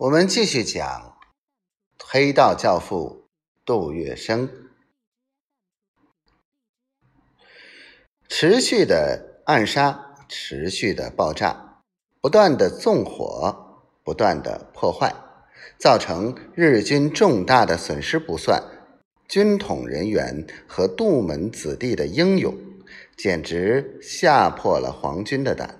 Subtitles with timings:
[0.00, 1.18] 我们继续讲
[2.02, 3.28] 黑道教父
[3.66, 4.48] 杜月笙，
[8.26, 11.82] 持续的暗杀，持续的爆炸，
[12.18, 15.14] 不断的纵火，不断的破坏，
[15.78, 18.58] 造成日军重大的损失不算，
[19.28, 22.56] 军统人员和杜门子弟的英勇，
[23.18, 25.78] 简直吓破了皇军的胆。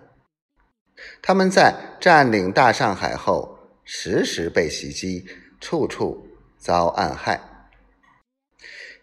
[1.23, 3.57] 他们在占领大上海后。
[3.93, 5.27] 时时被袭击，
[5.61, 7.41] 处处遭暗害。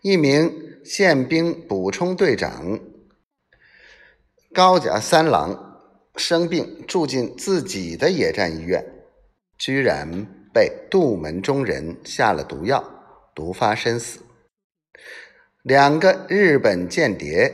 [0.02, 2.80] 一名宪兵补充队长
[4.54, 5.82] 高甲三郎
[6.16, 8.82] 生病，住进自己的野战医院，
[9.58, 12.82] 居然被杜门中人下了毒药，
[13.36, 14.22] 毒发身死。
[15.64, 17.54] 两个日本间谍，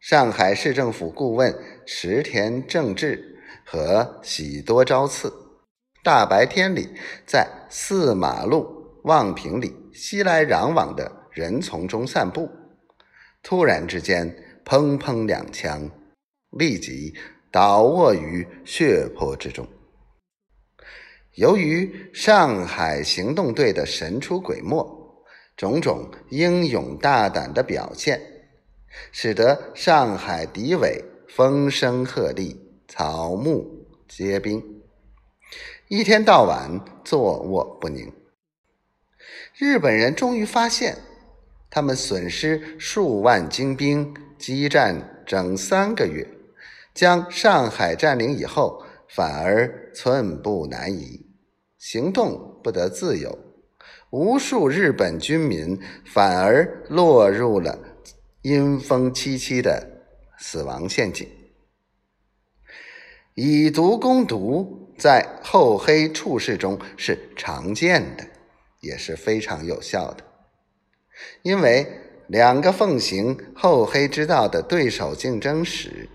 [0.00, 1.56] 上海市政府顾问
[1.86, 5.32] 石田正治和喜多昭次。
[6.08, 6.88] 大白天里，
[7.26, 8.66] 在四马路
[9.04, 12.48] 望平里熙来攘往的人丛中散步，
[13.42, 14.34] 突然之间，
[14.64, 15.90] 砰砰两枪，
[16.52, 17.12] 立即
[17.52, 19.68] 倒卧于血泊之中。
[21.34, 24.82] 由于上海行动队的神出鬼没，
[25.58, 28.18] 种种英勇大胆的表现，
[29.12, 32.56] 使得上海敌伪风声鹤唳，
[32.88, 34.62] 草木皆兵。
[35.88, 38.12] 一天到晚坐卧不宁，
[39.56, 40.98] 日本人终于发现，
[41.70, 46.28] 他们损失数万精兵，激战整三个月，
[46.92, 51.26] 将上海占领以后，反而寸步难移，
[51.78, 53.38] 行动不得自由，
[54.10, 57.78] 无数日本军民反而落入了
[58.42, 60.04] 阴风凄凄的
[60.38, 61.26] 死亡陷阱。
[63.34, 68.26] 以毒攻毒，在厚黑处事中是常见的，
[68.80, 70.24] 也是非常有效的。
[71.42, 71.86] 因为
[72.26, 76.08] 两个奉行厚黑之道的对手竞争时，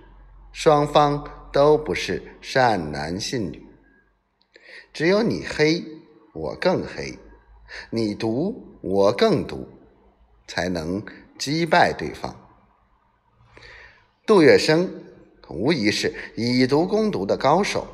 [0.52, 3.66] 双方都不是善男信女，
[4.92, 5.84] 只有你黑，
[6.34, 7.18] 我更黑；
[7.90, 9.68] 你毒，我更毒，
[10.48, 11.04] 才能
[11.40, 12.36] 击败对方。
[14.26, 14.88] 杜月笙。
[15.50, 17.86] 无疑是以毒攻毒的高手，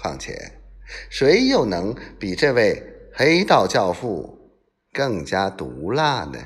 [0.00, 0.52] 况且
[1.10, 4.38] 谁又能比这位黑道教父
[4.92, 6.38] 更加毒辣呢？